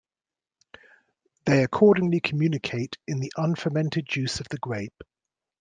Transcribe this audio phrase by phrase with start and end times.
[1.45, 5.03] They accordingly communicate in the unfermented juice of the grape.